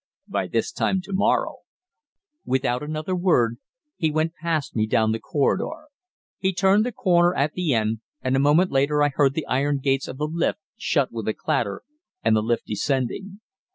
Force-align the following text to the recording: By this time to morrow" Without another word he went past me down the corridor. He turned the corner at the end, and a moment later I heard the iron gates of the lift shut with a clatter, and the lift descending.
By 0.27 0.47
this 0.47 0.71
time 0.71 0.99
to 1.01 1.13
morrow" 1.13 1.57
Without 2.43 2.81
another 2.81 3.15
word 3.15 3.57
he 3.97 4.09
went 4.09 4.33
past 4.33 4.75
me 4.75 4.87
down 4.87 5.11
the 5.11 5.19
corridor. 5.19 5.89
He 6.39 6.53
turned 6.53 6.83
the 6.87 6.91
corner 6.91 7.35
at 7.35 7.53
the 7.53 7.75
end, 7.75 7.99
and 8.19 8.35
a 8.35 8.39
moment 8.39 8.71
later 8.71 9.03
I 9.03 9.09
heard 9.09 9.35
the 9.35 9.45
iron 9.45 9.77
gates 9.77 10.07
of 10.07 10.17
the 10.17 10.25
lift 10.25 10.57
shut 10.75 11.11
with 11.11 11.27
a 11.27 11.35
clatter, 11.35 11.83
and 12.23 12.35
the 12.35 12.41
lift 12.41 12.65
descending. 12.65 13.41